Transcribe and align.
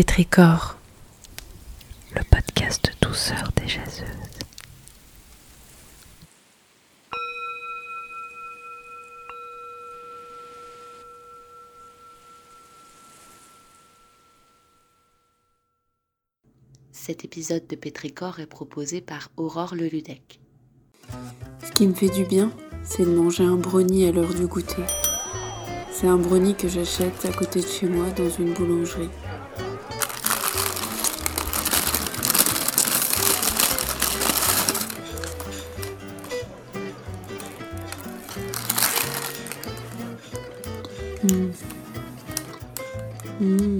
Pétricor, 0.00 0.76
le 2.14 2.22
podcast 2.30 2.92
douceur 3.02 3.50
des 3.56 3.66
jaseuses. 3.66 4.06
Cet 16.92 17.24
épisode 17.24 17.66
de 17.66 17.74
Pétricor 17.74 18.38
est 18.38 18.46
proposé 18.46 19.00
par 19.00 19.30
Aurore 19.36 19.74
Le 19.74 19.88
Ludec. 19.88 20.38
Ce 21.66 21.72
qui 21.72 21.88
me 21.88 21.94
fait 21.94 22.10
du 22.10 22.24
bien, 22.24 22.52
c'est 22.84 23.04
de 23.04 23.16
manger 23.16 23.42
un 23.42 23.56
brownie 23.56 24.06
à 24.06 24.12
l'heure 24.12 24.32
du 24.32 24.46
goûter. 24.46 24.84
C'est 25.90 26.06
un 26.06 26.18
brownie 26.18 26.54
que 26.54 26.68
j'achète 26.68 27.24
à 27.24 27.32
côté 27.32 27.60
de 27.60 27.66
chez 27.66 27.88
moi 27.88 28.08
dans 28.10 28.30
une 28.30 28.54
boulangerie. 28.54 29.10
Mmh. 41.24 41.30
Mmh. 43.40 43.78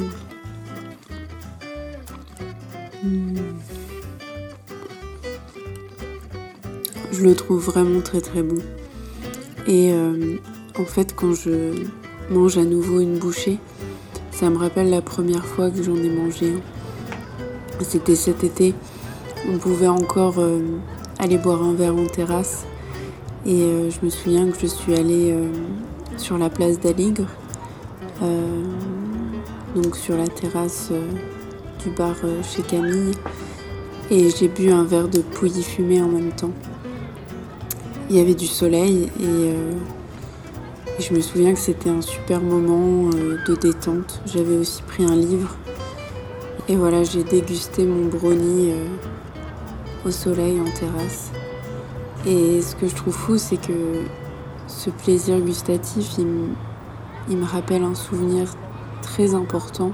Je 7.12 7.22
le 7.22 7.34
trouve 7.34 7.64
vraiment 7.64 8.00
très 8.00 8.20
très 8.20 8.42
bon. 8.42 8.58
Et 9.68 9.92
euh, 9.92 10.36
en 10.78 10.84
fait, 10.84 11.14
quand 11.14 11.32
je 11.32 11.84
mange 12.30 12.58
à 12.58 12.64
nouveau 12.64 13.00
une 13.00 13.18
bouchée, 13.18 13.58
ça 14.32 14.50
me 14.50 14.56
rappelle 14.56 14.90
la 14.90 15.02
première 15.02 15.44
fois 15.44 15.70
que 15.70 15.82
j'en 15.82 15.96
ai 15.96 16.08
mangé. 16.08 16.54
C'était 17.80 18.16
cet 18.16 18.42
été. 18.42 18.74
On 19.48 19.58
pouvait 19.58 19.88
encore 19.88 20.38
euh, 20.38 20.60
aller 21.18 21.38
boire 21.38 21.62
un 21.62 21.74
verre 21.74 21.94
en 21.94 22.06
terrasse. 22.06 22.64
Et 23.46 23.62
euh, 23.62 23.90
je 23.90 24.04
me 24.04 24.10
souviens 24.10 24.50
que 24.50 24.58
je 24.60 24.66
suis 24.66 24.94
allée 24.94 25.34
sur 26.18 26.38
la 26.38 26.50
place 26.50 26.78
d'Aligre, 26.80 27.26
donc 29.74 29.96
sur 29.96 30.16
la 30.16 30.26
terrasse 30.26 30.90
du 31.82 31.90
bar 31.90 32.16
chez 32.42 32.62
Camille. 32.62 33.14
Et 34.10 34.30
j'ai 34.30 34.48
bu 34.48 34.70
un 34.70 34.84
verre 34.84 35.08
de 35.08 35.20
pouilly 35.20 35.62
fumé 35.62 36.00
en 36.00 36.08
même 36.08 36.32
temps. 36.32 36.52
Il 38.10 38.16
y 38.16 38.20
avait 38.20 38.34
du 38.34 38.46
soleil 38.46 39.10
et, 39.20 39.52
je 40.98 41.14
me 41.14 41.20
souviens 41.20 41.52
que 41.52 41.60
c'était 41.60 41.90
un 41.90 42.00
super 42.00 42.40
moment 42.40 43.10
de 43.10 43.54
détente. 43.54 44.20
J'avais 44.26 44.56
aussi 44.56 44.82
pris 44.82 45.04
un 45.04 45.14
livre 45.14 45.54
et 46.68 46.76
voilà, 46.76 47.04
j'ai 47.04 47.22
dégusté 47.22 47.86
mon 47.86 48.06
brownie 48.06 48.72
au 50.04 50.10
soleil 50.10 50.60
en 50.60 50.70
terrasse. 50.70 51.30
Et 52.26 52.60
ce 52.62 52.74
que 52.74 52.88
je 52.88 52.94
trouve 52.94 53.14
fou, 53.14 53.38
c'est 53.38 53.56
que 53.56 54.02
ce 54.68 54.90
plaisir 54.90 55.40
gustatif, 55.40 56.18
il, 56.18 57.36
me 57.36 57.44
rappelle 57.44 57.82
un 57.82 57.94
souvenir 57.94 58.48
très 59.02 59.34
important. 59.34 59.92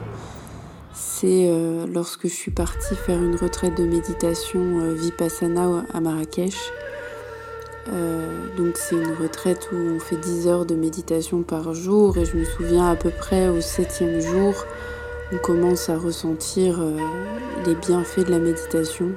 C'est 0.92 1.50
lorsque 1.92 2.24
je 2.24 2.32
suis 2.32 2.50
partie 2.50 2.94
faire 2.94 3.22
une 3.22 3.36
retraite 3.36 3.76
de 3.76 3.84
méditation 3.84 4.92
Vipassana 4.94 5.84
à 5.92 6.00
Marrakech. 6.00 6.56
donc 8.56 8.76
c'est 8.76 8.94
une 8.94 9.14
retraite 9.20 9.68
où 9.72 9.76
on 9.76 9.98
fait 9.98 10.16
10 10.16 10.46
heures 10.46 10.66
de 10.66 10.74
méditation 10.74 11.42
par 11.42 11.74
jour 11.74 12.16
et 12.18 12.24
je 12.24 12.36
me 12.36 12.44
souviens 12.44 12.90
à 12.90 12.96
peu 12.96 13.10
près 13.10 13.48
au 13.48 13.60
septième 13.60 14.20
jour, 14.20 14.54
on 15.32 15.38
commence 15.38 15.88
à 15.88 15.96
ressentir 15.96 16.80
les 17.66 17.74
bienfaits 17.74 18.26
de 18.26 18.30
la 18.30 18.38
méditation. 18.38 19.12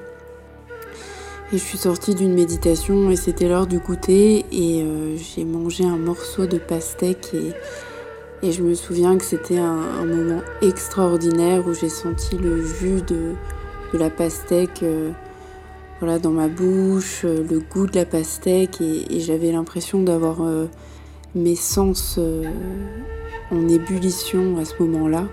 Et 1.53 1.57
je 1.57 1.63
suis 1.63 1.77
sortie 1.77 2.13
d'une 2.13 2.33
méditation 2.33 3.09
et 3.09 3.15
c'était 3.15 3.47
l'heure 3.47 3.67
du 3.67 3.79
goûter 3.79 4.45
et 4.51 4.85
j'ai 5.15 5.45
mangé 5.45 5.85
un 5.85 5.95
morceau 5.95 6.45
de 6.45 6.57
pastèque 6.57 7.33
et, 7.33 7.53
et 8.45 8.51
je 8.51 8.61
me 8.61 8.73
souviens 8.73 9.17
que 9.17 9.23
c'était 9.23 9.57
un, 9.57 10.03
moment 10.03 10.41
extraordinaire 10.61 11.65
où 11.65 11.73
j'ai 11.73 11.87
senti 11.87 12.35
le 12.35 12.61
jus 12.61 13.01
de, 13.01 13.35
de 13.93 13.97
la 13.97 14.09
pastèque 14.09 14.83
voilà, 16.01 16.19
dans 16.19 16.31
ma 16.31 16.49
bouche, 16.49 17.23
le 17.23 17.59
goût 17.59 17.87
de 17.87 17.95
la 17.95 18.05
pastèque 18.05 18.81
et, 18.81 19.21
j'avais 19.21 19.53
l'impression 19.53 20.03
d'avoir 20.03 20.39
mes 21.33 21.55
sens 21.55 22.19
en 23.51 23.69
ébullition 23.69 24.57
à 24.57 24.65
ce 24.65 24.83
moment-là. 24.83 25.23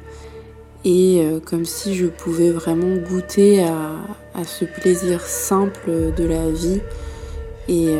Et 0.85 1.27
comme 1.45 1.65
si 1.65 1.97
je 1.97 2.07
pouvais 2.07 2.53
vraiment 2.53 2.95
goûter 2.99 3.65
à, 3.65 3.97
à 4.35 4.45
ce 4.45 4.65
plaisir 4.65 5.21
simple 5.21 6.13
de 6.17 6.25
la 6.25 6.51
vie. 6.51 6.81
Et, 7.69 7.95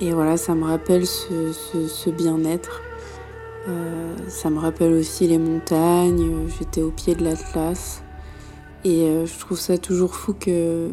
et 0.00 0.12
voilà 0.12 0.36
ça 0.36 0.54
me 0.54 0.64
rappelle 0.64 1.06
ce, 1.06 2.10
bien-être. 2.10 2.82
Ça 4.28 4.48
me 4.48 4.58
rappelle 4.58 4.92
aussi 4.92 5.26
les 5.26 5.38
montagnes 5.38 6.48
j'étais 6.58 6.82
au 6.82 6.90
pied 6.90 7.14
de 7.14 7.24
l'Atlas. 7.24 8.02
Et 8.84 9.24
je 9.26 9.38
trouve 9.40 9.58
ça 9.58 9.76
toujours 9.76 10.14
fou 10.14 10.34
que 10.34 10.90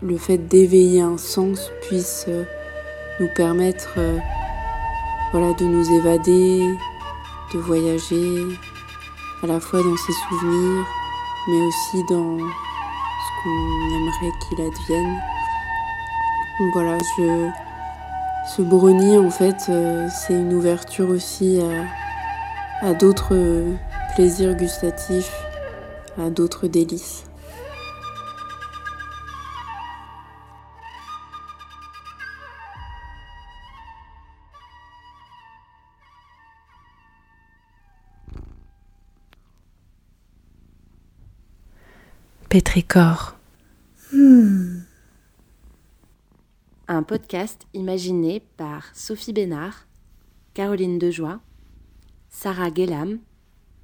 le 0.00 0.16
fait 0.16 0.38
d'éveiller 0.38 1.02
un 1.02 1.18
sens 1.18 1.70
puisse 1.82 2.26
nous 3.20 3.28
permettre 3.36 3.98
voilà, 5.32 5.54
de 5.54 5.64
nous 5.64 5.90
évader, 5.94 6.60
de 7.54 7.58
voyager, 7.58 8.46
à 9.42 9.46
la 9.46 9.60
fois 9.60 9.82
dans 9.82 9.96
ses 9.96 10.12
souvenirs, 10.12 10.84
mais 11.48 11.66
aussi 11.66 12.04
dans 12.08 12.36
qu'on 13.42 13.96
aimerait 13.96 14.32
qu'il 14.48 14.60
advienne. 14.60 15.20
Donc 16.58 16.72
voilà, 16.74 16.98
je, 17.16 17.48
ce 18.56 18.62
brownie, 18.62 19.18
en 19.18 19.30
fait, 19.30 19.70
c'est 20.10 20.34
une 20.34 20.54
ouverture 20.54 21.08
aussi 21.08 21.60
à, 21.60 22.88
à 22.88 22.94
d'autres 22.94 23.64
plaisirs 24.14 24.54
gustatifs, 24.54 25.32
à 26.18 26.30
d'autres 26.30 26.66
délices. 26.66 27.24
Hmm. 44.12 44.82
Un 46.86 47.02
podcast 47.02 47.66
imaginé 47.72 48.40
par 48.58 48.94
Sophie 48.94 49.32
Bénard, 49.32 49.86
Caroline 50.52 50.98
Dejoie, 50.98 51.40
Sarah 52.28 52.70
Guélam, 52.70 53.20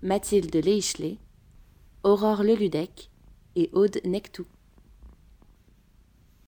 Mathilde 0.02 0.54
Leichelet, 0.54 1.16
Aurore 2.02 2.42
Leludec 2.42 3.10
et 3.56 3.70
Aude 3.72 4.02
Nectou. 4.04 4.44